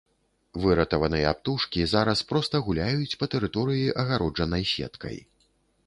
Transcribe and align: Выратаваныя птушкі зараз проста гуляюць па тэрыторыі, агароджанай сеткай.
Выратаваныя 0.61 1.33
птушкі 1.41 1.85
зараз 1.93 2.25
проста 2.31 2.63
гуляюць 2.71 3.17
па 3.21 3.25
тэрыторыі, 3.35 3.85
агароджанай 4.07 4.63
сеткай. 4.75 5.17